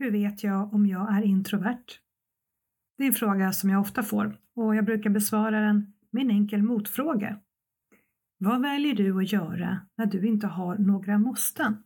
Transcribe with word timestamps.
Hur 0.00 0.10
vet 0.10 0.44
jag 0.44 0.74
om 0.74 0.86
jag 0.86 1.16
är 1.16 1.22
introvert? 1.22 1.84
Det 2.98 3.04
är 3.04 3.06
en 3.06 3.12
fråga 3.12 3.52
som 3.52 3.70
jag 3.70 3.80
ofta 3.80 4.02
får 4.02 4.38
och 4.56 4.76
jag 4.76 4.84
brukar 4.84 5.10
besvara 5.10 5.60
den 5.60 5.92
med 6.10 6.22
en 6.22 6.30
enkel 6.30 6.62
motfråga. 6.62 7.40
Vad 8.38 8.62
väljer 8.62 8.94
du 8.94 9.18
att 9.18 9.32
göra 9.32 9.80
när 9.96 10.06
du 10.06 10.26
inte 10.26 10.46
har 10.46 10.78
några 10.78 11.18
måsten? 11.18 11.82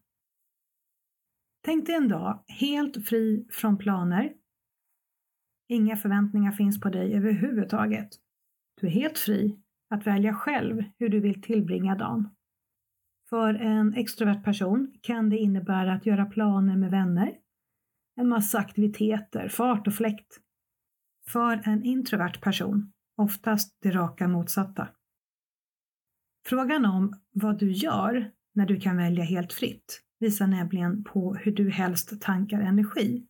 Tänk 1.65 1.87
dig 1.87 1.95
en 1.95 2.09
dag 2.09 2.45
helt 2.47 3.09
fri 3.09 3.47
från 3.51 3.79
planer. 3.79 4.33
Inga 5.69 5.96
förväntningar 5.96 6.52
finns 6.52 6.80
på 6.80 6.88
dig 6.88 7.15
överhuvudtaget. 7.15 8.09
Du 8.80 8.87
är 8.87 8.91
helt 8.91 9.19
fri 9.19 9.60
att 9.91 10.07
välja 10.07 10.35
själv 10.35 10.85
hur 10.99 11.09
du 11.09 11.21
vill 11.21 11.43
tillbringa 11.43 11.95
dagen. 11.95 12.29
För 13.29 13.55
en 13.55 13.95
extrovert 13.95 14.45
person 14.45 14.95
kan 15.01 15.30
det 15.30 15.38
innebära 15.38 15.93
att 15.93 16.07
göra 16.07 16.27
planer 16.27 16.77
med 16.77 16.91
vänner, 16.91 17.44
en 18.16 18.28
massa 18.28 18.59
aktiviteter, 18.59 19.48
fart 19.48 19.86
och 19.86 19.95
fläkt. 19.95 20.40
För 21.32 21.60
en 21.65 21.84
introvert 21.84 22.40
person 22.40 22.93
oftast 23.16 23.76
det 23.82 23.90
raka 23.90 24.29
motsatta. 24.29 24.88
Frågan 26.46 26.84
om 26.84 27.21
vad 27.32 27.59
du 27.59 27.73
gör 27.73 28.30
när 28.54 28.66
du 28.66 28.80
kan 28.80 28.96
välja 28.96 29.24
helt 29.24 29.52
fritt 29.52 30.02
visar 30.21 30.46
nämligen 30.46 31.04
på 31.04 31.34
hur 31.34 31.52
du 31.52 31.71
helst 31.71 32.21
tankar 32.21 32.60
energi. 32.60 33.26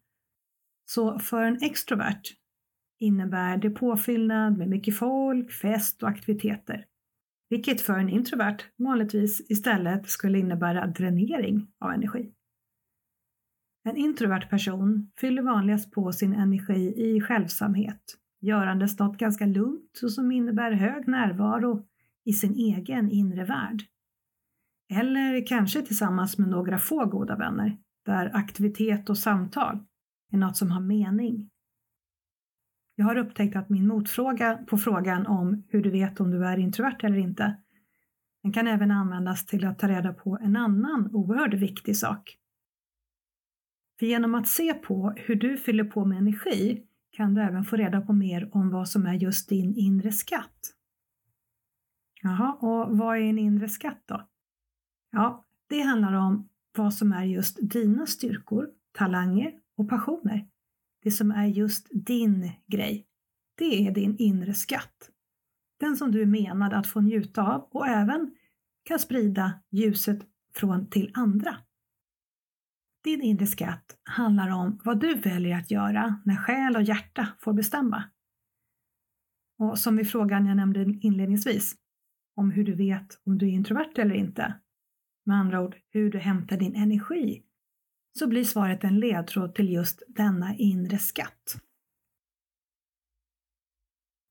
Så 0.91 1.19
för 1.19 1.43
en 1.43 1.63
extrovert 1.63 2.23
innebär 3.01 3.57
det 3.57 3.71
påfyllnad 3.71 4.59
med 4.59 4.69
mycket 4.69 4.99
folk, 4.99 5.53
fest 5.53 6.03
och 6.03 6.09
aktiviteter. 6.09 6.87
Vilket 7.49 7.81
för 7.81 7.99
en 7.99 8.09
introvert 8.09 8.59
vanligtvis 8.77 9.51
istället 9.51 10.09
skulle 10.09 10.39
innebära 10.39 10.87
dränering 10.87 11.69
av 11.81 11.91
energi. 11.91 12.34
En 13.87 13.97
introvert 13.97 14.51
person 14.51 15.11
fyller 15.21 15.43
vanligast 15.43 15.93
på 15.93 16.13
sin 16.13 16.33
energi 16.33 16.95
i 16.97 17.21
självsamhet, 17.21 18.19
görandes 18.41 18.99
något 18.99 19.19
ganska 19.19 19.47
lugnt 19.47 20.01
och 20.03 20.13
som 20.13 20.33
innebär 20.33 20.73
hög 20.73 21.09
närvaro 21.09 21.87
i 22.25 22.33
sin 22.33 22.55
egen 22.55 23.11
inre 23.11 23.45
värld. 23.45 23.83
Eller 24.93 25.47
kanske 25.47 25.83
tillsammans 25.83 26.39
med 26.39 26.49
några 26.49 26.79
få 26.79 27.07
goda 27.07 27.37
vänner, 27.37 27.79
där 28.05 28.31
aktivitet 28.35 29.11
och 29.11 29.19
samtal 29.19 29.85
är 30.33 30.37
något 30.37 30.57
som 30.57 30.71
har 30.71 30.81
mening. 30.81 31.51
Jag 32.95 33.05
har 33.05 33.17
upptäckt 33.17 33.57
att 33.57 33.69
min 33.69 33.87
motfråga 33.87 34.57
på 34.67 34.79
frågan 34.79 35.27
om 35.27 35.65
hur 35.69 35.83
du 35.83 35.91
vet 35.91 36.21
om 36.21 36.31
du 36.31 36.47
är 36.47 36.57
introvert 36.57 36.99
eller 37.03 37.19
inte, 37.19 37.57
den 38.43 38.53
kan 38.53 38.67
även 38.67 38.91
användas 38.91 39.47
till 39.47 39.67
att 39.67 39.79
ta 39.79 39.89
reda 39.89 40.13
på 40.13 40.39
en 40.43 40.57
annan 40.57 41.11
oerhört 41.13 41.55
viktig 41.55 41.97
sak. 41.97 42.39
För 43.99 44.07
genom 44.07 44.35
att 44.35 44.49
se 44.49 44.75
på 44.75 45.15
hur 45.17 45.35
du 45.35 45.57
fyller 45.57 45.85
på 45.85 46.05
med 46.05 46.19
energi 46.19 46.87
kan 47.11 47.35
du 47.35 47.43
även 47.43 47.65
få 47.65 47.77
reda 47.77 48.01
på 48.01 48.13
mer 48.13 48.51
om 48.53 48.71
vad 48.71 48.89
som 48.89 49.07
är 49.07 49.15
just 49.15 49.49
din 49.49 49.75
inre 49.75 50.13
skatt. 50.13 50.75
Jaha, 52.23 52.53
och 52.53 52.99
vad 52.99 53.17
är 53.17 53.21
en 53.21 53.39
inre 53.39 53.69
skatt 53.69 54.03
då? 54.07 54.29
Ja, 55.11 55.45
det 55.69 55.81
handlar 55.81 56.13
om 56.13 56.49
vad 56.77 56.95
som 56.95 57.13
är 57.13 57.25
just 57.25 57.59
dina 57.71 58.07
styrkor, 58.07 58.71
talanger 58.93 59.53
och 59.77 59.89
passioner. 59.89 60.49
Det 61.03 61.11
som 61.11 61.31
är 61.31 61.47
just 61.47 61.89
din 61.93 62.51
grej. 62.67 63.07
Det 63.55 63.87
är 63.87 63.91
din 63.91 64.17
inre 64.19 64.55
skatt. 64.55 65.11
Den 65.81 65.97
som 65.97 66.13
du 66.13 66.23
är 66.23 66.27
menad 66.27 66.73
att 66.73 66.87
få 66.87 67.01
njuta 67.01 67.43
av 67.43 67.69
och 67.71 67.87
även 67.87 68.35
kan 68.83 68.99
sprida 68.99 69.53
ljuset 69.71 70.19
från 70.55 70.91
till 70.91 71.11
andra. 71.15 71.57
Din 73.05 73.23
inre 73.23 73.47
skatt 73.47 73.99
handlar 74.03 74.51
om 74.51 74.81
vad 74.85 75.01
du 75.01 75.15
väljer 75.15 75.59
att 75.59 75.71
göra 75.71 76.21
när 76.25 76.37
själ 76.37 76.77
och 76.77 76.83
hjärta 76.83 77.29
får 77.41 77.53
bestämma. 77.53 78.05
Och 79.59 79.79
som 79.79 79.99
i 79.99 80.05
frågan 80.05 80.47
jag 80.47 80.57
nämnde 80.57 80.99
inledningsvis, 81.01 81.75
om 82.37 82.51
hur 82.51 82.65
du 82.65 82.75
vet 82.75 83.21
om 83.25 83.39
du 83.39 83.47
är 83.47 83.51
introvert 83.51 83.93
eller 83.97 84.15
inte, 84.15 84.55
med 85.27 85.37
andra 85.37 85.61
ord 85.61 85.77
hur 85.91 86.11
du 86.11 86.19
hämtar 86.19 86.57
din 86.57 86.75
energi, 86.75 87.43
så 88.19 88.29
blir 88.29 88.45
svaret 88.45 88.85
en 88.85 89.01
ledtråd 89.01 89.55
till 89.55 89.73
just 89.73 90.03
denna 90.09 90.55
inre 90.57 90.99
skatt. 90.99 91.61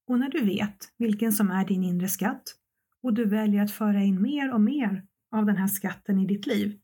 Och 0.08 0.20
när 0.20 0.30
du 0.30 0.46
vet 0.46 0.94
vilken 0.98 1.34
som 1.34 1.52
är 1.52 1.66
din 1.66 1.84
inre 1.84 2.08
skatt 2.08 2.44
och 3.02 3.14
du 3.14 3.26
väljer 3.26 3.64
att 3.64 3.72
föra 3.72 4.02
in 4.04 4.22
mer 4.22 4.54
och 4.54 4.62
mer 4.62 5.08
av 5.32 5.46
den 5.46 5.58
här 5.58 5.68
skatten 5.68 6.20
i 6.20 6.26
ditt 6.26 6.48
liv, 6.48 6.80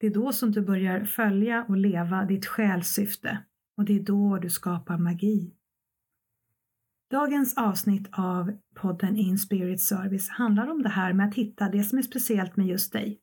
det 0.00 0.06
är 0.06 0.14
då 0.14 0.32
som 0.32 0.52
du 0.52 0.60
börjar 0.60 1.04
följa 1.04 1.64
och 1.68 1.76
leva 1.76 2.24
ditt 2.24 2.46
själssyfte 2.46 3.38
och 3.76 3.84
det 3.84 3.96
är 3.96 4.02
då 4.02 4.38
du 4.38 4.50
skapar 4.50 4.98
magi. 4.98 5.52
Dagens 7.10 7.56
avsnitt 7.56 8.08
av 8.12 8.58
podden 8.74 9.16
In 9.16 9.38
Spirit 9.38 9.80
Service 9.80 10.28
handlar 10.28 10.70
om 10.70 10.82
det 10.82 10.88
här 10.88 11.12
med 11.12 11.28
att 11.28 11.34
hitta 11.34 11.68
det 11.68 11.84
som 11.84 11.98
är 11.98 12.02
speciellt 12.02 12.56
med 12.56 12.66
just 12.66 12.92
dig. 12.92 13.20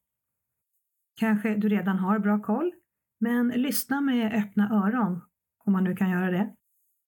Kanske 1.19 1.55
du 1.55 1.69
redan 1.69 1.97
har 1.97 2.19
bra 2.19 2.39
koll, 2.39 2.71
men 3.19 3.47
lyssna 3.47 4.01
med 4.01 4.33
öppna 4.33 4.69
öron 4.69 5.21
om 5.65 5.73
man 5.73 5.83
nu 5.83 5.95
kan 5.95 6.09
göra 6.09 6.31
det. 6.31 6.55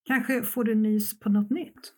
Kanske 0.06 0.42
får 0.42 0.64
du 0.64 0.76
nys 0.76 1.20
på 1.20 1.30
något 1.30 1.50
nytt. 1.50 1.94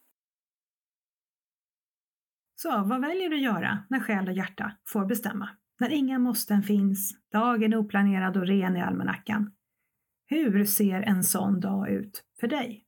Så 2.56 2.70
vad 2.70 3.02
väljer 3.02 3.30
du 3.30 3.36
att 3.36 3.42
göra 3.42 3.84
när 3.90 4.00
själ 4.00 4.28
och 4.28 4.34
hjärta 4.34 4.78
får 4.86 5.06
bestämma? 5.06 5.50
När 5.80 5.90
inga 5.90 6.20
måsten 6.20 6.64
finns, 6.64 7.16
dagen 7.32 7.74
är 7.74 7.78
oplanerad 7.78 8.38
och 8.38 8.48
ren 8.48 8.78
i 8.78 8.82
almanackan. 8.82 9.52
Hur 10.26 10.66
ser 10.66 11.02
en 11.02 11.24
sån 11.24 11.60
dag 11.60 11.90
ut 11.90 12.24
för 12.40 12.48
dig? 12.48 12.84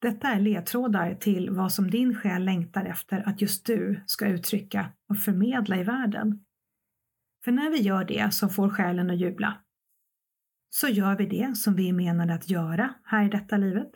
Detta 0.00 0.28
är 0.28 0.40
ledtrådar 0.40 1.14
till 1.14 1.50
vad 1.50 1.72
som 1.72 1.90
din 1.90 2.14
själ 2.14 2.44
längtar 2.44 2.84
efter 2.84 3.28
att 3.28 3.40
just 3.40 3.66
du 3.66 4.02
ska 4.06 4.26
uttrycka 4.26 4.92
och 5.08 5.18
förmedla 5.18 5.76
i 5.76 5.84
världen. 5.84 6.44
För 7.44 7.52
när 7.52 7.70
vi 7.70 7.78
gör 7.78 8.04
det 8.04 8.34
som 8.34 8.50
får 8.50 8.70
själen 8.70 9.10
att 9.10 9.20
jubla. 9.20 9.62
Så 10.70 10.88
gör 10.88 11.16
vi 11.16 11.26
det 11.26 11.56
som 11.56 11.74
vi 11.74 11.88
är 11.88 11.92
menade 11.92 12.34
att 12.34 12.50
göra 12.50 12.94
här 13.04 13.24
i 13.24 13.28
detta 13.28 13.56
livet. 13.56 13.90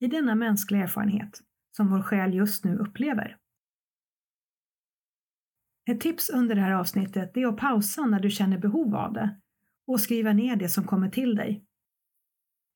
I 0.00 0.06
denna 0.06 0.34
mänskliga 0.34 0.82
erfarenhet 0.82 1.40
som 1.76 1.90
vår 1.90 2.02
själ 2.02 2.34
just 2.34 2.64
nu 2.64 2.76
upplever. 2.76 3.36
Ett 5.86 6.00
tips 6.00 6.30
under 6.30 6.54
det 6.54 6.60
här 6.60 6.72
avsnittet 6.72 7.36
är 7.36 7.46
att 7.46 7.56
pausa 7.56 8.06
när 8.06 8.20
du 8.20 8.30
känner 8.30 8.58
behov 8.58 8.94
av 8.94 9.12
det 9.12 9.36
och 9.86 10.00
skriva 10.00 10.32
ner 10.32 10.56
det 10.56 10.68
som 10.68 10.84
kommer 10.84 11.08
till 11.08 11.36
dig. 11.36 11.64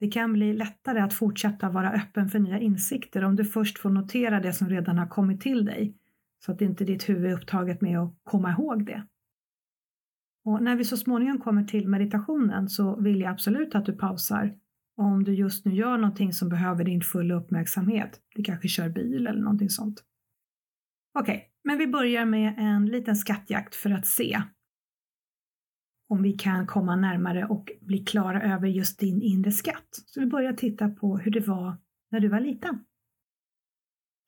Det 0.01 0.09
kan 0.09 0.33
bli 0.33 0.53
lättare 0.53 1.01
att 1.01 1.15
fortsätta 1.15 1.71
vara 1.71 1.93
öppen 1.93 2.29
för 2.29 2.39
nya 2.39 2.59
insikter 2.59 3.25
om 3.25 3.37
du 3.37 3.45
först 3.45 3.79
får 3.79 3.91
notera 3.91 4.41
det 4.41 4.53
som 4.53 4.69
redan 4.69 4.99
har 4.99 5.07
kommit 5.07 5.41
till 5.41 5.65
dig 5.65 5.95
så 6.45 6.53
att 6.53 6.61
inte 6.61 6.85
ditt 6.85 7.09
huvud 7.09 7.31
är 7.31 7.37
upptaget 7.37 7.81
med 7.81 7.99
att 7.99 8.15
komma 8.23 8.51
ihåg 8.51 8.87
det. 8.87 9.07
Och 10.45 10.63
när 10.63 10.77
vi 10.77 10.85
så 10.85 10.97
småningom 10.97 11.39
kommer 11.39 11.65
till 11.65 11.89
meditationen 11.89 12.69
så 12.69 13.01
vill 13.01 13.21
jag 13.21 13.31
absolut 13.31 13.75
att 13.75 13.87
du 13.87 13.93
pausar 13.93 14.55
om 14.97 15.25
du 15.25 15.35
just 15.35 15.65
nu 15.65 15.75
gör 15.75 15.97
någonting 15.97 16.33
som 16.33 16.49
behöver 16.49 16.85
din 16.85 17.01
fulla 17.01 17.35
uppmärksamhet. 17.35 18.21
Du 18.35 18.43
kanske 18.43 18.69
kör 18.69 18.89
bil 18.89 19.27
eller 19.27 19.41
någonting 19.41 19.71
sånt. 19.71 20.05
Okej, 21.19 21.37
okay, 21.37 21.47
men 21.65 21.79
vi 21.79 21.87
börjar 21.87 22.25
med 22.25 22.55
en 22.59 22.87
liten 22.87 23.17
skattjakt 23.17 23.75
för 23.75 23.91
att 23.91 24.07
se 24.07 24.43
om 26.11 26.23
vi 26.23 26.33
kan 26.33 26.67
komma 26.67 26.97
närmare 26.97 27.47
och 27.47 27.71
bli 27.81 27.99
klara 27.99 28.43
över 28.43 28.69
just 28.69 28.99
din 28.99 29.23
inre 29.23 29.53
skatt. 29.53 29.89
Så 30.07 30.21
vi 30.21 30.27
börjar 30.27 30.53
titta 30.53 30.89
på 30.89 31.19
hur 31.19 31.31
det 31.31 31.41
var 31.41 31.77
när 32.11 32.21
du 32.21 32.29
var 32.29 32.41
liten. 32.41 32.85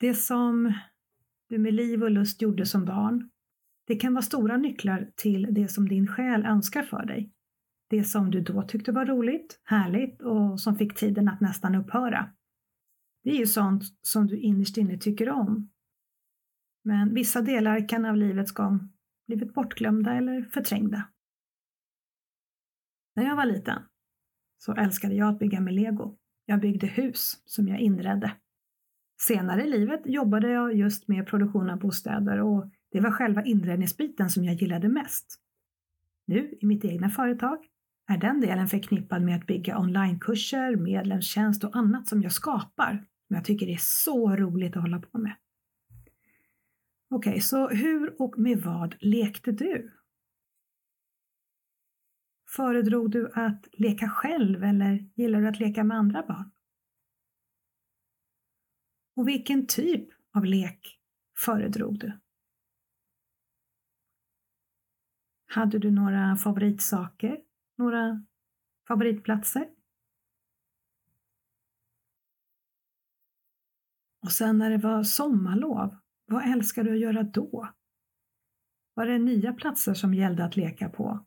Det 0.00 0.14
som 0.14 0.73
du 1.49 1.58
med 1.58 1.75
liv 1.75 2.02
och 2.02 2.11
lust 2.11 2.43
gjorde 2.43 2.67
som 2.67 2.85
barn, 2.85 3.31
det 3.87 3.96
kan 3.96 4.14
vara 4.14 4.23
stora 4.23 4.56
nycklar 4.56 5.11
till 5.17 5.49
det 5.50 5.69
som 5.69 5.88
din 5.88 6.06
själ 6.06 6.46
önskar 6.46 6.82
för 6.82 7.06
dig. 7.06 7.32
Det 7.90 8.05
som 8.05 8.31
du 8.31 8.40
då 8.40 8.62
tyckte 8.62 8.93
var 8.93 9.06
roligt, 9.06 9.61
härligt 9.64 10.23
och 10.23 10.61
som 10.61 10.76
fick 10.76 10.94
tiden 10.94 11.28
att 11.28 11.40
nästan 11.40 11.75
upphöra. 11.75 12.31
Det 13.25 13.31
är 13.31 13.38
ju 13.38 13.46
sånt 13.46 13.82
som 14.02 14.26
du 14.26 14.40
innerst 14.40 14.76
inne 14.76 14.99
tycker 14.99 15.28
om 15.28 15.72
men 16.84 17.14
vissa 17.14 17.43
delar 17.43 17.88
kan 17.88 18.05
av 18.05 18.17
livets 18.17 18.52
gång 18.52 18.93
blivit 19.26 19.55
bortglömda 19.55 20.14
eller 20.14 20.43
förträngda. 20.43 21.08
När 23.17 23.25
jag 23.25 23.37
var 23.37 23.46
liten 23.46 23.82
så 24.58 24.75
älskade 24.75 25.14
jag 25.14 25.29
att 25.29 25.38
bygga 25.38 25.61
med 25.61 25.75
lego. 25.75 26.17
Jag 26.46 26.61
byggde 26.61 26.87
hus 26.87 27.43
som 27.44 27.69
jag 27.69 27.81
inredde. 27.81 28.32
Senare 29.20 29.62
i 29.64 29.70
livet 29.70 30.00
jobbade 30.05 30.50
jag 30.50 30.75
just 30.75 31.08
med 31.08 31.26
produktion 31.26 31.70
av 31.70 31.79
bostäder 31.79 32.40
och 32.40 32.70
det 32.93 33.00
var 33.00 33.11
själva 33.11 33.44
inredningsbiten 33.44 34.31
som 34.31 34.44
jag 34.44 34.55
gillade 34.55 34.88
mest. 34.88 35.40
Nu 36.26 36.58
i 36.61 36.67
mitt 36.67 36.85
egna 36.85 37.11
företag 37.11 37.58
är 38.08 38.19
den 38.19 38.40
delen 38.40 38.69
förknippad 38.69 39.23
med 39.23 39.37
att 39.37 39.46
bygga 39.46 39.78
onlinekurser, 39.78 40.76
medlemstjänst 40.76 41.64
och 41.64 41.76
annat 41.76 42.08
som 42.08 42.23
jag 42.23 42.32
skapar, 42.32 43.06
som 43.26 43.37
jag 43.37 43.44
tycker 43.44 43.67
det 43.67 43.73
är 43.73 43.81
så 43.81 44.37
roligt 44.37 44.76
att 44.76 44.82
hålla 44.82 45.00
på 45.00 45.19
med. 45.19 45.35
Okej, 47.14 47.31
okay, 47.31 47.41
så 47.41 47.69
hur 47.69 48.23
och 48.23 48.38
med 48.38 48.62
vad 48.62 48.97
lekte 49.00 49.53
du? 49.53 49.93
Föredrog 52.49 53.11
du 53.11 53.32
att 53.35 53.67
leka 53.73 54.09
själv 54.09 54.64
eller 54.64 55.11
gillar 55.14 55.41
du 55.41 55.49
att 55.49 55.61
leka 55.61 55.85
med 55.85 55.97
andra 55.97 56.23
barn? 56.26 56.50
Och 59.17 59.29
vilken 59.29 59.67
typ 59.67 60.09
av 60.35 60.44
lek 60.44 61.00
föredrog 61.38 61.99
du? 61.99 62.20
Hade 65.47 65.79
du 65.79 65.91
några 65.91 66.37
favoritsaker? 66.37 67.41
Några 67.79 68.26
favoritplatser? 68.88 69.69
Och 74.23 74.32
sen 74.32 74.59
när 74.59 74.70
det 74.70 74.79
var 74.79 75.03
sommarlov, 75.03 76.01
vad 76.32 76.52
älskade 76.52 76.90
du 76.90 76.94
att 76.94 77.00
göra 77.00 77.23
då? 77.23 77.69
Var 78.94 79.06
det 79.06 79.19
nya 79.19 79.52
platser 79.52 79.94
som 79.94 80.14
gällde 80.14 80.44
att 80.44 80.56
leka 80.56 80.88
på? 80.88 81.26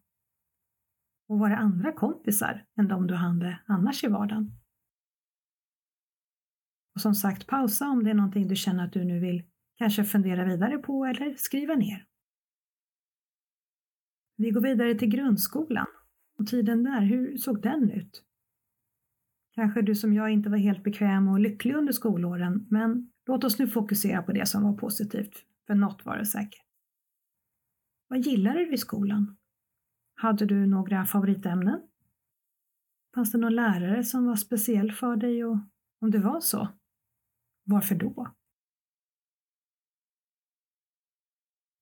Och 1.27 1.39
var 1.39 1.49
det 1.49 1.57
andra 1.57 1.91
kompisar 1.91 2.65
än 2.77 2.87
de 2.87 3.07
du 3.07 3.15
hade 3.15 3.59
annars 3.65 4.03
i 4.03 4.07
vardagen? 4.07 4.51
Och 6.95 7.01
som 7.01 7.15
sagt, 7.15 7.47
pausa 7.47 7.89
om 7.89 8.03
det 8.03 8.09
är 8.09 8.13
någonting 8.13 8.47
du 8.47 8.55
känner 8.55 8.85
att 8.85 8.93
du 8.93 9.03
nu 9.03 9.19
vill 9.19 9.43
kanske 9.77 10.03
fundera 10.03 10.45
vidare 10.45 10.77
på 10.77 11.05
eller 11.05 11.35
skriva 11.35 11.75
ner. 11.75 12.05
Vi 14.37 14.51
går 14.51 14.61
vidare 14.61 14.95
till 14.95 15.09
grundskolan. 15.09 15.87
Och 16.37 16.47
tiden 16.47 16.83
där, 16.83 17.01
hur 17.01 17.37
såg 17.37 17.61
den 17.61 17.91
ut? 17.91 18.23
Kanske 19.51 19.81
du 19.81 19.95
som 19.95 20.13
jag 20.13 20.29
inte 20.29 20.49
var 20.49 20.57
helt 20.57 20.83
bekväm 20.83 21.27
och 21.27 21.39
lycklig 21.39 21.75
under 21.75 21.93
skolåren, 21.93 22.67
men 22.69 23.11
låt 23.25 23.43
oss 23.43 23.59
nu 23.59 23.67
fokusera 23.67 24.23
på 24.23 24.31
det 24.31 24.45
som 24.45 24.63
var 24.63 24.73
positivt, 24.73 25.45
för 25.67 25.75
något 25.75 26.05
var 26.05 26.17
det 26.17 26.25
säkert. 26.25 26.65
Vad 28.07 28.19
gillade 28.19 28.59
du 28.59 28.73
i 28.73 28.77
skolan? 28.77 29.37
Hade 30.15 30.45
du 30.45 30.65
några 30.65 31.05
favoritämnen? 31.05 31.81
Fanns 33.15 33.31
det 33.31 33.37
någon 33.37 33.55
lärare 33.55 34.03
som 34.03 34.25
var 34.25 34.35
speciell 34.35 34.91
för 34.91 35.15
dig 35.15 35.45
och 35.45 35.57
om 36.01 36.11
det 36.11 36.19
var 36.19 36.39
så, 36.39 36.67
varför 37.63 37.95
då? 37.95 38.35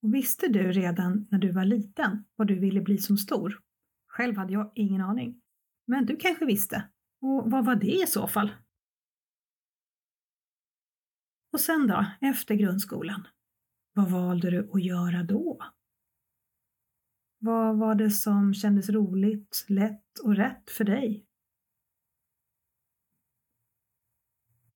Och 0.02 0.14
visste 0.14 0.48
du 0.48 0.72
redan 0.72 1.28
när 1.32 1.40
du 1.40 1.52
var 1.52 1.66
liten 1.66 2.26
vad 2.36 2.48
du 2.48 2.60
ville 2.60 2.82
bli 2.82 2.98
som 2.98 3.18
stor? 3.18 3.60
Själv 4.08 4.38
hade 4.38 4.54
jag 4.54 4.72
ingen 4.76 5.02
aning. 5.02 5.42
Men 5.88 6.06
du 6.06 6.18
kanske 6.18 6.46
visste. 6.46 6.90
Och 7.22 7.52
vad 7.52 7.66
var 7.66 7.76
det 7.76 8.04
i 8.04 8.08
så 8.08 8.28
fall? 8.28 8.52
Och 11.54 11.60
sen 11.60 11.88
då, 11.88 12.06
efter 12.22 12.56
grundskolan? 12.56 13.28
Vad 13.94 14.12
valde 14.12 14.52
du 14.52 14.70
att 14.74 14.84
göra 14.84 15.24
då? 15.24 15.60
Vad 17.40 17.78
var 17.78 17.96
det 17.96 18.10
som 18.10 18.54
kändes 18.54 18.90
roligt, 18.90 19.66
lätt 19.70 20.20
och 20.24 20.36
rätt 20.36 20.72
för 20.72 20.84
dig? 20.84 21.26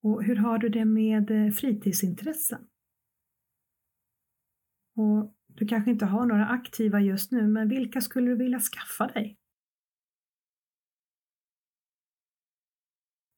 Och 0.01 0.24
hur 0.24 0.35
har 0.35 0.57
du 0.57 0.69
det 0.69 0.85
med 0.85 1.31
eh, 1.31 1.51
fritidsintressen? 1.51 2.68
Och 4.95 5.35
du 5.47 5.68
kanske 5.68 5.91
inte 5.91 6.06
har 6.06 6.25
några 6.25 6.47
aktiva 6.47 7.00
just 7.00 7.31
nu, 7.31 7.47
men 7.47 7.69
vilka 7.69 8.01
skulle 8.01 8.29
du 8.29 8.35
vilja 8.35 8.59
skaffa 8.59 9.07
dig? 9.07 9.38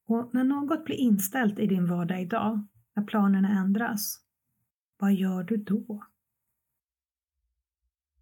Och 0.07 0.33
när 0.33 0.44
något 0.44 0.86
blir 0.86 0.95
inställt 0.95 1.59
i 1.59 1.68
din 1.68 1.88
vardag 1.88 2.21
idag, 2.21 2.68
när 3.00 3.06
planerna 3.06 3.50
ändras, 3.50 4.22
vad 4.98 5.13
gör 5.13 5.44
du 5.44 5.57
då? 5.57 6.04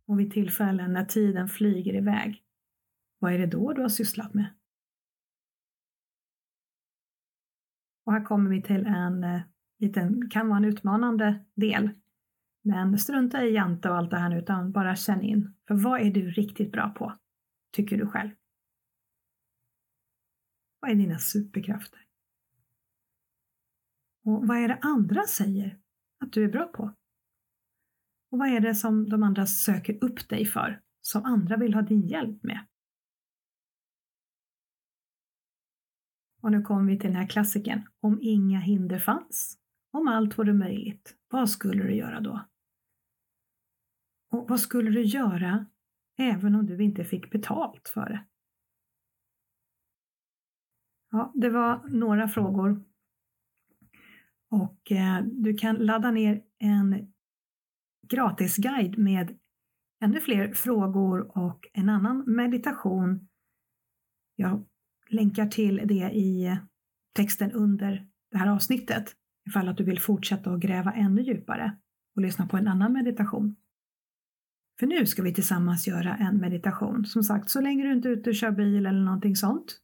Och 0.06 0.20
vid 0.20 0.32
tillfällen 0.32 0.94
när 0.94 1.06
tiden 1.06 1.48
flyger 1.48 1.94
iväg, 1.94 2.44
vad 3.20 3.34
är 3.34 3.38
det 3.38 3.48
då 3.48 3.74
du 3.74 3.82
har 3.82 3.90
sysslat 3.90 4.34
med? 4.34 4.54
Och 8.06 8.14
här 8.14 8.24
kommer 8.24 8.50
vi 8.50 8.62
till 8.62 8.86
en 8.86 9.24
eh, 9.24 9.42
liten, 9.80 10.30
kan 10.30 10.48
vara 10.48 10.58
en 10.58 10.66
utmanande 10.66 11.46
del. 11.56 11.90
Men 12.62 12.98
strunta 12.98 13.46
i 13.46 13.54
jante 13.54 13.90
och 13.90 13.98
allt 13.98 14.12
det 14.12 14.18
här 14.18 14.30
nu, 14.30 14.40
utan 14.40 14.72
bara 14.72 14.96
känn 14.96 15.22
in. 15.22 15.54
För 15.68 15.76
vad 15.76 16.02
är 16.02 16.12
du 16.12 16.32
riktigt 16.32 16.72
bra 16.72 16.90
på? 16.90 17.14
Tycker 17.72 17.98
du 17.98 18.08
själv? 18.08 18.30
Vad 20.80 20.92
är 20.92 20.96
dina 20.96 21.20
superkrafter? 21.20 22.07
Och 24.28 24.48
vad 24.48 24.58
är 24.58 24.68
det 24.68 24.80
andra 24.82 25.24
säger 25.24 25.80
att 26.20 26.32
du 26.32 26.44
är 26.44 26.50
bra 26.50 26.66
på? 26.66 26.84
Och 28.32 28.40
vad 28.40 28.50
är 28.50 28.60
det 28.60 28.76
som 28.76 29.10
de 29.10 29.24
andra 29.24 29.46
söker 29.46 30.04
upp 30.04 30.30
dig 30.30 30.46
för, 30.46 30.82
som 31.02 31.26
andra 31.26 31.58
vill 31.58 31.74
ha 31.74 31.82
din 31.82 32.08
hjälp 32.08 32.44
med? 32.44 32.68
Och 36.42 36.52
nu 36.52 36.62
kommer 36.62 36.92
vi 36.92 37.00
till 37.00 37.10
den 37.10 37.16
här 37.16 37.28
klassiken. 37.28 37.90
Om 38.00 38.20
inga 38.22 38.60
hinder 38.60 39.00
fanns, 39.00 39.60
om 39.92 40.08
allt 40.08 40.40
vore 40.40 40.54
möjligt, 40.54 41.18
vad 41.30 41.50
skulle 41.50 41.84
du 41.84 41.96
göra 41.96 42.20
då? 42.20 42.48
Och 44.32 44.50
vad 44.50 44.60
skulle 44.60 44.90
du 44.90 45.04
göra 45.04 45.66
även 46.18 46.56
om 46.56 46.66
du 46.66 46.84
inte 46.84 47.04
fick 47.04 47.32
betalt 47.32 47.88
för 47.88 48.10
det? 48.10 48.26
Ja, 51.12 51.32
det 51.36 51.50
var 51.50 51.88
några 51.90 52.28
frågor. 52.28 52.87
Och 54.52 54.92
eh, 54.92 55.24
du 55.24 55.54
kan 55.54 55.76
ladda 55.76 56.12
ner 56.12 56.42
en 56.60 57.14
gratisguide 58.08 58.98
med 58.98 59.38
ännu 60.04 60.20
fler 60.20 60.54
frågor 60.54 61.38
och 61.38 61.68
en 61.74 61.90
annan 61.90 62.24
meditation. 62.28 63.28
Jag 64.36 64.66
länkar 65.10 65.48
till 65.48 65.82
det 65.86 66.12
i 66.14 66.58
texten 67.16 67.52
under 67.52 68.08
det 68.32 68.38
här 68.38 68.48
avsnittet 68.48 69.16
ifall 69.50 69.68
att 69.68 69.78
du 69.78 69.84
vill 69.84 70.00
fortsätta 70.00 70.52
att 70.52 70.60
gräva 70.60 70.94
ännu 70.94 71.22
djupare 71.22 71.78
och 72.16 72.22
lyssna 72.22 72.48
på 72.48 72.58
en 72.58 72.68
annan 72.68 72.94
meditation. 72.94 73.56
För 74.80 74.88
nu 74.88 75.06
ska 75.06 75.22
vi 75.24 75.34
tillsammans 75.34 75.88
göra 75.88 76.16
en 76.16 76.38
meditation. 76.38 77.06
Som 77.06 77.24
sagt, 77.24 77.50
så 77.50 77.62
länge 77.62 77.84
du 77.84 77.94
inte 77.94 78.10
är 78.10 78.12
ute 78.12 78.30
och 78.30 78.36
kör 78.36 78.52
bil 78.52 78.86
eller 78.86 79.02
någonting 79.02 79.36
sånt 79.36 79.82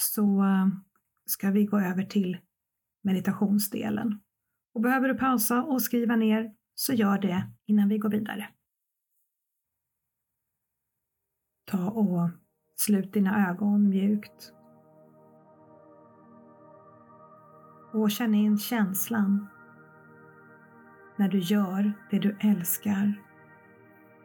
så 0.00 0.44
eh, 0.44 0.68
ska 1.26 1.50
vi 1.50 1.64
gå 1.64 1.80
över 1.80 2.04
till 2.04 2.38
meditationsdelen. 3.06 4.20
Och 4.74 4.80
behöver 4.80 5.08
du 5.08 5.14
pausa 5.14 5.62
och 5.62 5.82
skriva 5.82 6.16
ner 6.16 6.54
så 6.74 6.92
gör 6.92 7.18
det 7.18 7.50
innan 7.66 7.88
vi 7.88 7.98
går 7.98 8.10
vidare. 8.10 8.48
Ta 11.64 11.90
och 11.90 12.30
slut 12.76 13.12
dina 13.12 13.50
ögon 13.50 13.88
mjukt. 13.88 14.52
Och 17.92 18.10
känn 18.10 18.34
in 18.34 18.58
känslan 18.58 19.46
när 21.16 21.28
du 21.28 21.38
gör 21.38 21.92
det 22.10 22.18
du 22.18 22.36
älskar 22.40 23.22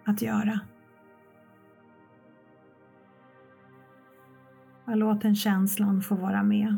att 0.06 0.22
göra. 0.22 0.60
låt 4.96 5.22
den 5.22 5.36
känslan 5.36 6.02
få 6.02 6.16
vara 6.16 6.44
med. 6.44 6.78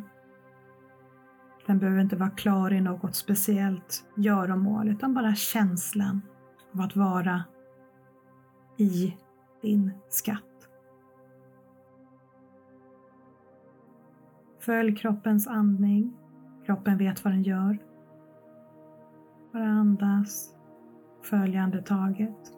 Den 1.66 1.80
behöver 1.80 2.02
inte 2.02 2.16
vara 2.16 2.30
klar 2.30 2.74
i 2.74 2.82
något 2.82 3.16
speciellt 3.16 4.06
göromål 4.16 4.90
utan 4.90 5.14
bara 5.14 5.36
känslan 5.36 6.22
av 6.74 6.82
att 6.82 6.96
vara 6.96 7.44
i 8.78 9.18
din 9.62 9.92
skatt. 10.10 10.70
Följ 14.60 14.96
kroppens 14.96 15.48
andning. 15.48 16.14
Kroppen 16.66 16.98
vet 16.98 17.24
vad 17.24 17.34
den 17.34 17.44
gör. 17.44 17.78
Bara 19.54 19.68
andas. 19.68 20.56
Följ 21.22 21.58
andetaget. 21.58 22.54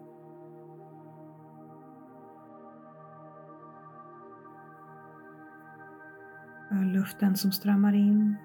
Följ 6.69 6.93
Luften 6.93 7.35
som 7.35 7.51
strömmar 7.51 7.93
in 7.93 8.35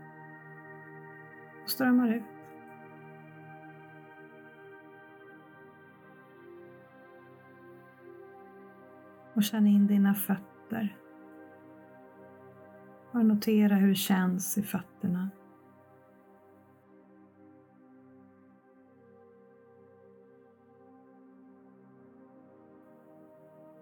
strömmar 1.71 2.15
ut. 2.15 2.23
Och 9.35 9.43
känn 9.43 9.67
in 9.67 9.87
dina 9.87 10.15
fötter. 10.15 10.97
Och 13.13 13.27
notera 13.27 13.75
hur 13.75 13.89
det 13.89 13.95
känns 13.95 14.59
i 14.59 14.63
fötterna. 14.63 15.31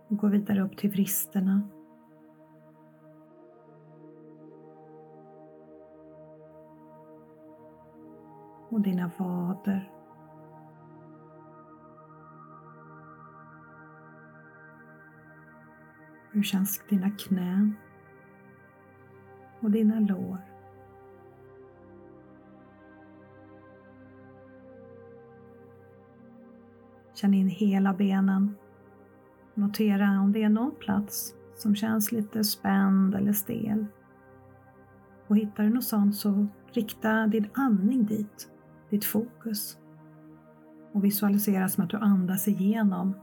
Och 0.08 0.16
gå 0.16 0.26
vidare 0.26 0.62
upp 0.62 0.76
till 0.76 0.90
vristerna. 0.90 1.77
Och 8.78 8.84
dina 8.84 9.10
vader. 9.18 9.90
Hur 16.30 16.42
känns 16.42 16.82
dina 16.88 17.10
knän? 17.10 17.74
Och 19.60 19.70
dina 19.70 20.00
lår? 20.00 20.38
Känn 27.14 27.34
in 27.34 27.48
hela 27.48 27.94
benen. 27.94 28.56
Notera 29.54 30.20
om 30.20 30.32
det 30.32 30.42
är 30.42 30.48
någon 30.48 30.74
plats 30.74 31.34
som 31.56 31.74
känns 31.74 32.12
lite 32.12 32.44
spänd 32.44 33.14
eller 33.14 33.32
stel. 33.32 33.86
Och 35.26 35.36
hittar 35.36 35.64
du 35.64 35.70
något 35.70 35.84
sånt 35.84 36.16
så 36.16 36.46
rikta 36.72 37.26
din 37.26 37.48
andning 37.54 38.06
dit, 38.06 38.50
ditt 38.90 39.04
fokus. 39.04 39.78
Och 40.92 41.04
visualisera 41.04 41.68
som 41.68 41.84
att 41.84 41.90
du 41.90 41.96
andas 41.96 42.48
igenom 42.48 43.14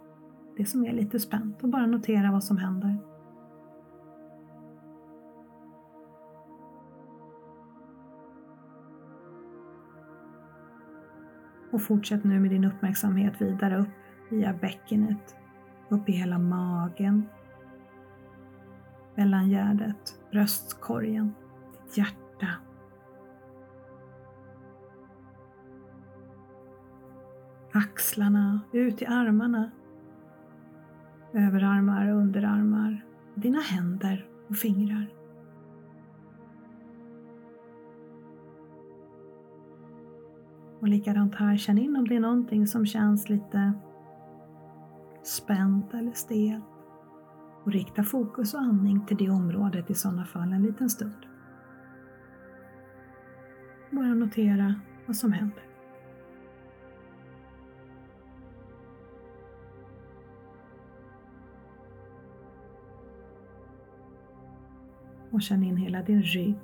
det 0.58 0.66
som 0.66 0.86
är 0.86 0.94
lite 0.94 1.20
spänt 1.20 1.64
och 1.64 1.70
bara 1.70 1.86
notera 1.86 2.32
vad 2.32 2.44
som 2.44 2.58
händer. 2.58 2.98
Och 11.72 11.82
fortsätt 11.82 12.24
nu 12.24 12.40
med 12.40 12.52
din 12.52 12.66
uppmärksamhet 12.66 13.42
vidare 13.42 13.78
upp 13.78 13.90
via 14.30 14.54
bäckenet, 14.54 15.36
upp 15.90 16.10
i 16.10 16.12
hela 16.12 16.40
magen, 16.40 17.26
mellangärdet, 19.16 20.20
bröstkorgen, 20.32 21.34
ditt 21.84 21.98
hjärta. 21.98 22.48
Axlarna, 27.78 28.62
ut 28.72 29.02
i 29.02 29.06
armarna, 29.06 29.72
överarmar, 31.34 32.10
underarmar, 32.10 33.06
dina 33.36 33.60
händer 33.60 34.28
och 34.48 34.56
fingrar. 34.56 35.14
Och 40.80 40.88
likadant 40.88 41.36
här, 41.36 41.58
känn 41.58 41.78
in 41.78 41.96
om 41.96 42.08
det 42.08 42.16
är 42.16 42.20
någonting 42.20 42.68
som 42.68 42.86
känns 42.86 43.30
lite 43.30 43.74
spänt 45.24 45.94
eller 45.94 46.12
stelt. 46.12 46.64
Och 47.64 47.72
rikta 47.72 48.04
fokus 48.04 48.54
och 48.54 48.60
andning 48.60 49.06
till 49.06 49.18
det 49.18 49.30
området 49.30 49.90
i 49.90 49.94
sådana 49.94 50.26
fall 50.26 50.54
en 50.54 50.64
liten 50.64 50.90
stund. 50.90 51.26
Bara 53.92 54.14
notera 54.14 54.76
vad 55.06 55.16
som 55.16 55.32
händer. 55.32 55.65
Och 65.36 65.42
känn 65.42 65.64
in 65.64 65.78
hela 65.78 66.02
din 66.02 66.22
rygg, 66.22 66.58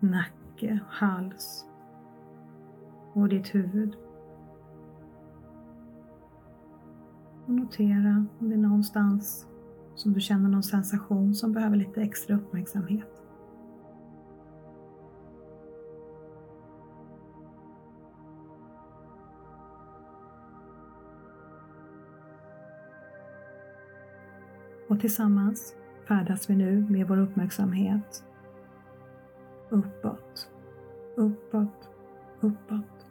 nacke, 0.00 0.80
hals 0.88 1.66
och 3.12 3.28
ditt 3.28 3.54
huvud. 3.54 3.96
Och 7.46 7.52
notera 7.52 8.26
om 8.38 8.48
det 8.48 8.54
är 8.54 8.58
någonstans 8.58 9.46
som 9.94 10.12
du 10.12 10.20
känner 10.20 10.48
någon 10.48 10.62
sensation 10.62 11.34
som 11.34 11.52
behöver 11.52 11.76
lite 11.76 12.02
extra 12.02 12.36
uppmärksamhet. 12.36 13.22
Och 24.88 25.00
tillsammans 25.00 25.74
färdas 26.08 26.50
vi 26.50 26.56
nu 26.56 26.86
med 26.90 27.08
vår 27.08 27.18
uppmärksamhet 27.18 28.24
uppåt, 29.70 30.50
uppåt, 31.16 31.90
uppåt. 32.40 33.06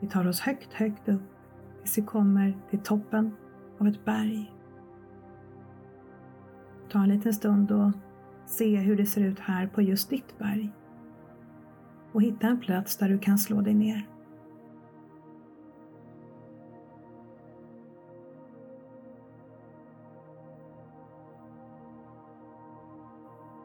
Vi 0.00 0.08
tar 0.08 0.26
oss 0.26 0.40
högt, 0.40 0.72
högt 0.72 1.08
upp 1.08 1.22
tills 1.82 1.98
vi 1.98 2.02
kommer 2.02 2.58
till 2.70 2.78
toppen 2.78 3.36
av 3.78 3.86
ett 3.86 4.04
berg. 4.04 4.52
Ta 6.88 7.02
en 7.02 7.08
liten 7.08 7.34
stund 7.34 7.70
och 7.70 7.90
se 8.46 8.76
hur 8.76 8.96
det 8.96 9.06
ser 9.06 9.20
ut 9.20 9.38
här 9.38 9.66
på 9.66 9.82
just 9.82 10.10
ditt 10.10 10.38
berg. 10.38 10.72
Och 12.12 12.22
hitta 12.22 12.46
en 12.46 12.60
plats 12.60 12.96
där 12.96 13.08
du 13.08 13.18
kan 13.18 13.38
slå 13.38 13.60
dig 13.60 13.74
ner. 13.74 14.08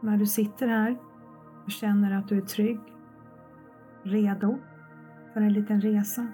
När 0.06 0.18
du 0.18 0.26
sitter 0.26 0.68
här 0.68 0.98
och 1.66 1.72
känner 1.72 2.18
att 2.18 2.28
du 2.28 2.38
är 2.38 2.42
trygg, 2.42 2.80
redo 4.04 4.58
för 5.34 5.42
en 5.42 5.54
liten 5.54 5.82
resa, 5.82 6.28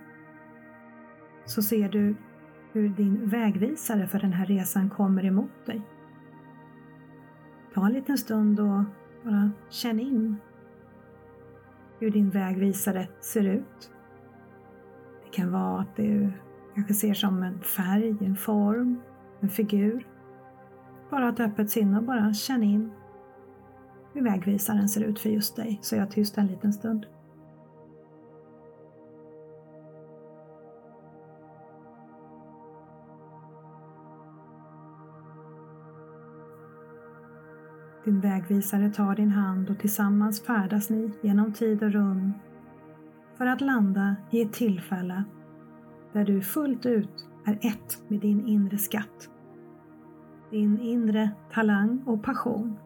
så 1.45 1.61
ser 1.61 1.89
du 1.89 2.15
hur 2.71 2.89
din 2.89 3.29
vägvisare 3.29 4.07
för 4.07 4.19
den 4.19 4.33
här 4.33 4.45
resan 4.45 4.89
kommer 4.89 5.25
emot 5.25 5.65
dig. 5.65 5.81
Ta 7.73 7.85
en 7.85 7.93
liten 7.93 8.17
stund 8.17 8.59
och 8.59 8.83
bara 9.23 9.51
känn 9.69 9.99
in 9.99 10.35
hur 11.99 12.11
din 12.11 12.29
vägvisare 12.29 13.07
ser 13.19 13.47
ut. 13.47 13.91
Det 15.23 15.29
kan 15.31 15.51
vara 15.51 15.81
att 15.81 15.95
du 15.95 16.31
kanske 16.75 16.93
ser 16.93 17.13
som 17.13 17.43
en 17.43 17.61
färg, 17.61 18.17
en 18.21 18.35
form, 18.35 19.01
en 19.39 19.49
figur. 19.49 20.07
Bara 21.09 21.29
ett 21.29 21.39
öppet 21.39 21.69
sinne 21.69 21.97
och 21.97 22.03
bara 22.03 22.33
känn 22.33 22.63
in 22.63 22.91
hur 24.13 24.21
vägvisaren 24.21 24.89
ser 24.89 25.01
ut 25.01 25.19
för 25.19 25.29
just 25.29 25.55
dig, 25.55 25.79
så 25.81 25.95
jag 25.95 26.11
tyst 26.11 26.37
en 26.37 26.47
liten 26.47 26.73
stund. 26.73 27.05
Din 38.05 38.21
vägvisare 38.21 38.89
tar 38.89 39.15
din 39.15 39.31
hand 39.31 39.69
och 39.69 39.79
tillsammans 39.79 40.41
färdas 40.41 40.89
ni 40.89 41.11
genom 41.21 41.53
tid 41.53 41.83
och 41.83 41.91
rum 41.91 42.33
för 43.37 43.45
att 43.45 43.61
landa 43.61 44.15
i 44.31 44.41
ett 44.41 44.53
tillfälle 44.53 45.23
där 46.13 46.25
du 46.25 46.41
fullt 46.41 46.85
ut 46.85 47.27
är 47.45 47.53
ett 47.61 48.01
med 48.07 48.19
din 48.19 48.47
inre 48.47 48.77
skatt. 48.77 49.29
Din 50.51 50.79
inre 50.79 51.31
talang 51.51 52.03
och 52.05 52.23
passion 52.23 52.77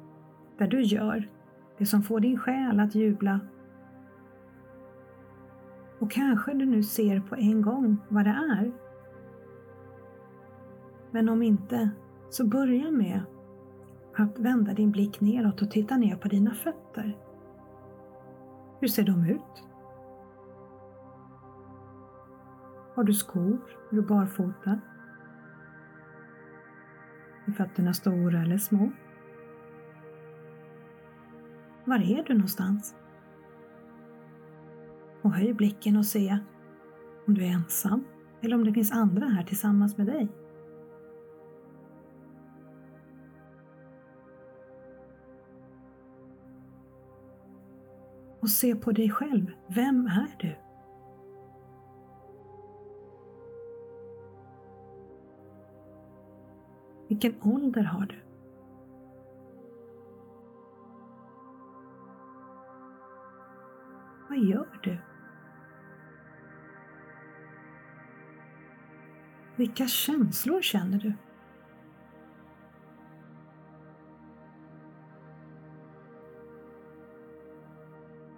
där 0.58 0.68
du 0.68 0.82
gör 0.82 1.30
det 1.78 1.86
som 1.86 2.04
får 2.04 2.20
din 2.20 2.40
själ 2.40 2.80
att 2.80 2.96
jubla. 2.96 3.40
Och 6.00 6.12
kanske 6.12 6.54
du 6.54 6.66
nu 6.66 6.84
ser 6.84 7.20
på 7.20 7.36
en 7.36 7.62
gång 7.62 7.98
vad 8.10 8.26
det 8.26 8.30
är. 8.30 8.72
Men 11.12 11.30
om 11.30 11.44
inte, 11.44 11.90
så 12.30 12.48
börja 12.48 12.92
med 12.92 13.22
att 14.16 14.40
vända 14.40 14.74
din 14.74 14.92
blick 14.92 15.22
neråt 15.22 15.62
och 15.62 15.72
titta 15.72 15.98
ner 15.98 16.16
på 16.16 16.28
dina 16.28 16.54
fötter. 16.54 17.18
Hur 18.80 18.88
ser 18.88 19.04
de 19.04 19.26
ut? 19.26 19.64
Har 22.96 23.04
du 23.04 23.14
skor? 23.14 23.60
Är 23.92 23.96
du 23.96 24.02
barfota? 24.02 24.80
Är 27.46 27.52
fötterna 27.52 27.94
stora 27.94 28.42
eller 28.42 28.58
små? 28.58 28.92
Var 31.86 32.00
är 32.00 32.24
du 32.24 32.34
någonstans? 32.34 32.96
Och 35.22 35.34
höj 35.34 35.54
blicken 35.54 35.98
och 35.98 36.06
se 36.06 36.40
om 37.28 37.34
du 37.34 37.46
är 37.46 37.52
ensam 37.52 38.04
eller 38.42 38.56
om 38.56 38.64
det 38.64 38.74
finns 38.74 38.92
andra 38.92 39.26
här 39.26 39.44
tillsammans 39.44 39.98
med 39.98 40.08
dig. 40.08 40.28
Och 48.40 48.50
se 48.50 48.76
på 48.76 48.92
dig 48.92 49.10
själv. 49.10 49.52
Vem 49.68 50.08
är 50.08 50.36
du? 50.40 50.56
Vilken 57.08 57.36
ålder 57.42 57.84
har 57.84 58.06
du? 58.06 58.16
Vad 64.36 64.44
gör 64.44 64.80
du? 64.84 64.98
Vilka 69.56 69.88
känslor 69.88 70.62
känner 70.62 71.00
du? 71.00 71.14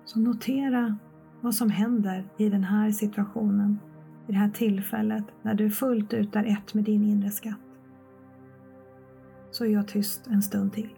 Så 0.06 0.20
notera 0.20 0.98
vad 1.42 1.56
som 1.56 1.70
händer 1.70 2.30
i 2.38 2.50
den 2.50 2.64
här 2.64 2.92
situationen, 2.92 3.80
i 4.28 4.32
det 4.32 4.38
här 4.38 4.50
tillfället 4.50 5.26
när 5.42 5.54
du 5.54 5.72
fullt 5.72 6.14
ut 6.14 6.36
är 6.36 6.44
ett 6.44 6.74
med 6.74 6.84
din 6.84 7.04
inre 7.04 7.32
skatt. 7.32 7.60
Så 9.52 9.66
är 9.66 9.70
jag 9.70 9.88
tyst 9.88 10.28
en 10.28 10.42
stund 10.42 10.74
till. 10.74 10.90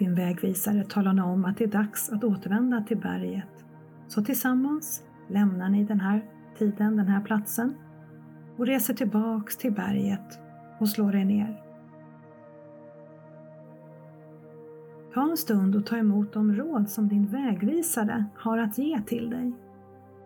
Din 0.00 0.14
vägvisare 0.14 0.84
talar 0.84 1.22
om 1.24 1.44
att 1.44 1.56
det 1.56 1.64
är 1.64 1.68
dags 1.68 2.10
att 2.10 2.24
återvända 2.24 2.82
till 2.82 2.96
berget. 2.96 3.64
Så 4.08 4.24
tillsammans 4.24 5.02
lämnar 5.28 5.68
ni 5.68 5.84
den 5.84 6.00
här 6.00 6.24
tiden, 6.58 6.96
den 6.96 7.06
här 7.06 7.20
platsen 7.20 7.74
och 8.56 8.66
reser 8.66 8.94
tillbaks 8.94 9.56
till 9.56 9.72
berget 9.72 10.40
och 10.78 10.88
slår 10.88 11.16
er 11.16 11.24
ner. 11.24 11.62
Ta 15.14 15.30
en 15.30 15.36
stund 15.36 15.76
och 15.76 15.86
ta 15.86 15.96
emot 15.96 16.32
de 16.32 16.54
råd 16.54 16.90
som 16.90 17.08
din 17.08 17.26
vägvisare 17.26 18.24
har 18.36 18.58
att 18.58 18.78
ge 18.78 19.02
till 19.02 19.30
dig. 19.30 19.52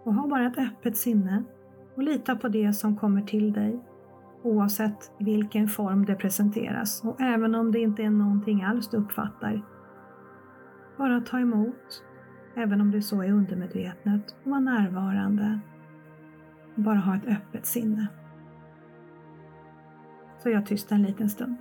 Och 0.04 0.14
ha 0.14 0.26
bara 0.26 0.46
ett 0.46 0.58
öppet 0.58 0.96
sinne 0.96 1.44
och 1.94 2.02
lita 2.02 2.36
på 2.36 2.48
det 2.48 2.72
som 2.72 2.96
kommer 2.96 3.22
till 3.22 3.52
dig 3.52 3.80
oavsett 4.44 5.12
i 5.18 5.24
vilken 5.24 5.68
form 5.68 6.04
det 6.04 6.14
presenteras 6.14 7.04
och 7.04 7.20
även 7.20 7.54
om 7.54 7.72
det 7.72 7.78
inte 7.78 8.02
är 8.02 8.10
någonting 8.10 8.62
alls 8.62 8.88
du 8.88 8.96
uppfattar. 8.96 9.62
Bara 10.98 11.20
ta 11.20 11.40
emot, 11.40 12.04
även 12.56 12.80
om 12.80 12.90
det 12.90 13.02
så 13.02 13.22
är 13.22 13.32
undermedvetet, 13.32 14.36
och 14.44 14.50
vara 14.50 14.60
närvarande. 14.60 15.58
Bara 16.74 16.98
ha 16.98 17.16
ett 17.16 17.26
öppet 17.26 17.66
sinne. 17.66 18.06
Så 20.38 20.50
jag 20.50 20.66
tyst 20.66 20.92
en 20.92 21.02
liten 21.02 21.28
stund. 21.28 21.56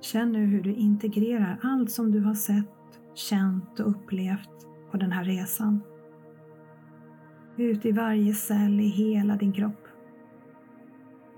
Känn 0.00 0.32
nu 0.32 0.46
hur 0.46 0.62
du 0.62 0.74
integrerar 0.74 1.58
allt 1.62 1.90
som 1.90 2.12
du 2.12 2.20
har 2.20 2.34
sett, 2.34 3.00
känt 3.14 3.80
och 3.80 3.90
upplevt 3.90 4.66
på 4.90 4.96
den 4.96 5.12
här 5.12 5.24
resan. 5.24 5.80
Ut 7.56 7.86
i 7.86 7.92
varje 7.92 8.34
cell 8.34 8.80
i 8.80 8.86
hela 8.86 9.36
din 9.36 9.52
kropp. 9.52 9.86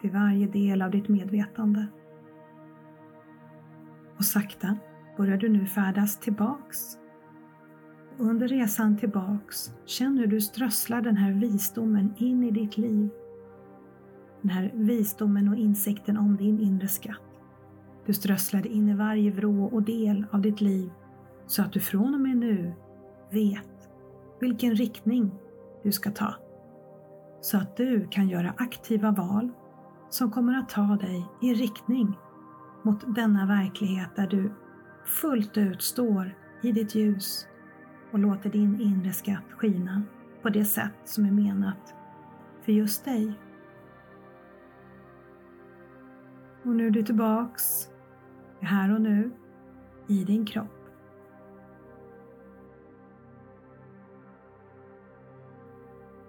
Till 0.00 0.10
varje 0.10 0.46
del 0.46 0.82
av 0.82 0.90
ditt 0.90 1.08
medvetande. 1.08 1.86
Och 4.18 4.24
sakta 4.24 4.76
börjar 5.16 5.36
du 5.36 5.48
nu 5.48 5.66
färdas 5.66 6.20
tillbaks. 6.20 6.98
Och 8.18 8.26
under 8.26 8.48
resan 8.48 8.96
tillbaks, 8.96 9.72
känn 9.86 10.18
hur 10.18 10.26
du 10.26 10.40
strösslar 10.40 11.02
den 11.02 11.16
här 11.16 11.32
visdomen 11.32 12.14
in 12.16 12.44
i 12.44 12.50
ditt 12.50 12.78
liv. 12.78 13.08
Den 14.42 14.50
här 14.50 14.70
visdomen 14.74 15.48
och 15.48 15.56
insikten 15.56 16.16
om 16.16 16.36
din 16.36 16.60
inre 16.60 16.88
skatt. 16.88 17.31
Du 18.06 18.12
strösslade 18.12 18.68
in 18.68 18.88
i 18.88 18.94
varje 18.94 19.30
vrå 19.30 19.64
och 19.64 19.82
del 19.82 20.26
av 20.30 20.40
ditt 20.40 20.60
liv 20.60 20.90
så 21.46 21.62
att 21.62 21.72
du 21.72 21.80
från 21.80 22.14
och 22.14 22.20
med 22.20 22.36
nu 22.36 22.74
vet 23.30 23.88
vilken 24.40 24.74
riktning 24.74 25.30
du 25.82 25.92
ska 25.92 26.10
ta. 26.10 26.34
Så 27.40 27.56
att 27.56 27.76
du 27.76 28.08
kan 28.10 28.28
göra 28.28 28.54
aktiva 28.56 29.10
val 29.10 29.50
som 30.10 30.30
kommer 30.30 30.58
att 30.58 30.68
ta 30.68 30.96
dig 30.96 31.26
i 31.42 31.54
riktning 31.54 32.18
mot 32.82 33.14
denna 33.14 33.46
verklighet 33.46 34.16
där 34.16 34.26
du 34.26 34.52
fullt 35.04 35.58
ut 35.58 35.82
står 35.82 36.36
i 36.62 36.72
ditt 36.72 36.94
ljus 36.94 37.46
och 38.12 38.18
låter 38.18 38.50
din 38.50 38.80
inre 38.80 39.12
skatt 39.12 39.52
skina 39.56 40.02
på 40.42 40.48
det 40.48 40.64
sätt 40.64 40.94
som 41.04 41.24
är 41.24 41.30
menat 41.30 41.94
för 42.64 42.72
just 42.72 43.04
dig. 43.04 43.32
Och 46.62 46.76
nu 46.76 46.86
är 46.86 46.90
du 46.90 47.02
tillbaks 47.02 47.91
här 48.62 48.94
och 48.94 49.00
nu 49.00 49.30
i 50.08 50.24
din 50.24 50.46
kropp. 50.46 50.88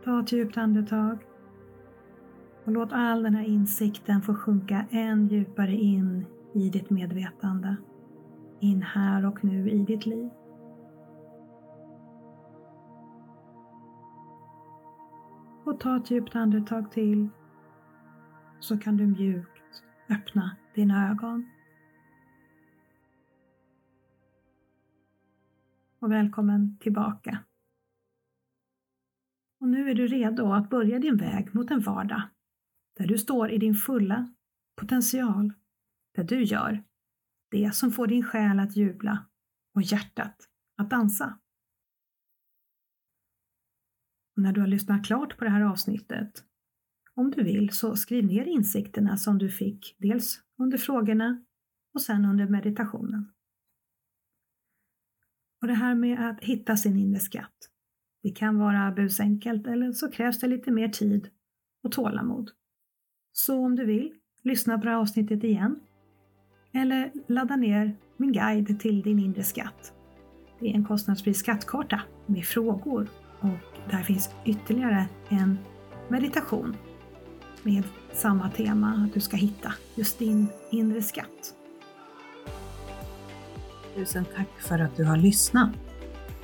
Ta 0.04 0.20
ett 0.20 0.32
djupt 0.32 0.58
andetag 0.58 1.18
och 2.66 2.72
låt 2.72 2.94
all 2.94 3.24
den 3.24 3.36
här 3.36 3.44
insikten 3.44 4.22
få 4.22 4.36
sjunka 4.36 4.86
än 4.92 5.28
djupare 5.28 5.74
in 5.74 6.26
i 6.54 6.70
ditt 6.70 6.90
medvetande. 6.90 7.76
In 8.60 8.82
här 8.82 9.26
och 9.26 9.44
nu 9.44 9.70
i 9.70 9.84
ditt 9.84 10.06
liv. 10.06 10.30
Och 15.66 15.80
ta 15.80 15.98
ett 15.98 16.12
djupt 16.12 16.36
andetag 16.36 16.92
till 16.92 17.30
så 18.60 18.78
kan 18.78 18.98
du 18.98 19.08
mjukt 19.08 19.84
öppna 20.10 20.56
dina 20.76 21.12
ögon. 21.12 21.50
Och 26.04 26.12
välkommen 26.12 26.78
tillbaka. 26.78 27.44
Och 29.60 29.68
nu 29.68 29.90
är 29.90 29.96
du 29.96 30.08
redo 30.08 30.54
att 30.54 30.70
börja 30.70 31.00
din 31.00 31.18
väg 31.18 31.56
mot 31.56 31.72
en 31.72 31.80
vardag 31.80 32.22
där 32.98 33.08
du 33.08 33.18
står 33.18 33.52
i 33.52 33.58
din 33.58 33.76
fulla 33.76 34.34
potential, 34.82 35.54
där 36.16 36.24
du 36.24 36.44
gör 36.44 36.84
det 37.52 37.76
som 37.76 37.92
får 37.92 38.08
din 38.08 38.24
själ 38.24 38.60
att 38.60 38.76
jubla 38.76 39.26
och 39.76 39.82
hjärtat 39.82 40.50
att 40.78 40.90
dansa. 40.90 41.40
Och 44.36 44.44
när 44.44 44.54
du 44.54 44.62
har 44.62 44.68
lyssnat 44.68 45.06
klart 45.06 45.38
på 45.38 45.44
det 45.44 45.50
här 45.50 45.62
avsnittet, 45.62 46.46
om 47.14 47.32
du 47.32 47.44
vill 47.44 47.70
så 47.70 47.96
skriv 47.96 48.26
ner 48.26 48.46
insikterna 48.46 49.18
som 49.18 49.38
du 49.38 49.50
fick 49.50 49.96
dels 50.00 50.42
under 50.58 50.78
frågorna 50.78 51.46
och 51.94 52.02
sen 52.02 52.26
under 52.26 52.48
meditationen. 52.48 53.33
Och 55.64 55.68
det 55.68 55.74
här 55.74 55.96
med 55.96 56.30
att 56.30 56.44
hitta 56.44 56.78
sin 56.78 56.98
inre 56.98 57.20
skatt. 57.20 57.70
Det 58.24 58.30
kan 58.30 58.60
vara 58.60 58.92
busenkelt 58.92 59.68
eller 59.68 59.92
så 59.92 60.12
krävs 60.12 60.40
det 60.40 60.48
lite 60.48 60.72
mer 60.72 60.88
tid 60.88 61.30
och 61.84 61.92
tålamod. 61.92 62.50
Så 63.32 63.66
om 63.66 63.76
du 63.76 63.86
vill, 63.86 64.14
lyssna 64.42 64.78
på 64.78 64.84
det 64.84 64.90
här 64.90 64.98
avsnittet 64.98 65.44
igen. 65.44 65.80
Eller 66.74 67.12
ladda 67.28 67.56
ner 67.56 67.96
min 68.18 68.32
guide 68.32 68.80
till 68.80 69.02
din 69.02 69.20
inre 69.20 69.44
skatt. 69.44 69.94
Det 70.60 70.70
är 70.70 70.74
en 70.76 70.86
kostnadsfri 70.86 71.34
skattkarta 71.34 72.02
med 72.26 72.46
frågor 72.46 73.08
och 73.40 73.92
där 73.92 74.04
finns 74.04 74.30
ytterligare 74.46 75.06
en 75.30 75.58
meditation 76.10 76.76
med 77.64 77.84
samma 78.12 78.50
tema, 78.50 79.06
att 79.08 79.14
du 79.14 79.20
ska 79.20 79.38
hitta 79.38 79.74
just 79.96 80.20
din 80.20 80.48
inre 80.72 81.02
skatt. 81.02 81.63
Tusen 83.96 84.26
tack 84.36 84.48
för 84.60 84.80
att 84.80 84.98
du 84.98 85.04
har 85.04 85.18
lyssnat. 85.18 85.70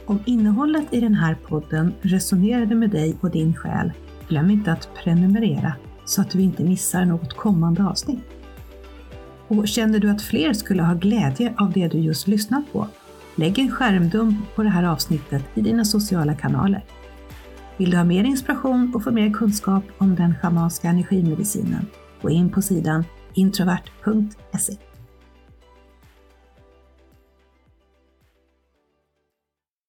Om 0.05 0.19
innehållet 0.25 0.93
i 0.93 0.99
den 0.99 1.13
här 1.13 1.35
podden 1.35 1.93
resonerade 2.01 2.75
med 2.75 2.89
dig 2.89 3.15
och 3.21 3.31
din 3.31 3.55
själ, 3.55 3.91
glöm 4.27 4.49
inte 4.49 4.71
att 4.71 4.89
prenumerera 5.03 5.73
så 6.05 6.21
att 6.21 6.29
du 6.29 6.41
inte 6.41 6.63
missar 6.63 7.05
något 7.05 7.33
kommande 7.33 7.83
avsnitt. 7.83 8.23
Och 9.47 9.67
känner 9.67 9.99
du 9.99 10.09
att 10.09 10.21
fler 10.21 10.53
skulle 10.53 10.83
ha 10.83 10.93
glädje 10.93 11.53
av 11.57 11.71
det 11.71 11.87
du 11.87 11.97
just 11.97 12.27
lyssnat 12.27 12.71
på? 12.71 12.87
Lägg 13.35 13.59
en 13.59 13.71
skärmdump 13.71 14.55
på 14.55 14.63
det 14.63 14.69
här 14.69 14.83
avsnittet 14.83 15.43
i 15.53 15.61
dina 15.61 15.85
sociala 15.85 16.35
kanaler. 16.35 16.85
Vill 17.77 17.91
du 17.91 17.97
ha 17.97 18.03
mer 18.03 18.23
inspiration 18.23 18.95
och 18.95 19.03
få 19.03 19.11
mer 19.11 19.33
kunskap 19.33 19.83
om 19.97 20.15
den 20.15 20.35
schamanska 20.41 20.87
energimedicinen? 20.87 21.85
Gå 22.21 22.29
in 22.29 22.49
på 22.49 22.61
sidan 22.61 23.03
introvert.se. 23.33 24.88